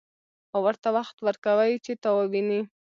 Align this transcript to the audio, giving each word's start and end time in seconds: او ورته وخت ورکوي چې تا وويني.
او 0.53 0.59
ورته 0.67 0.87
وخت 0.97 1.15
ورکوي 1.21 1.73
چې 1.85 1.91
تا 2.03 2.09
وويني. 2.17 2.61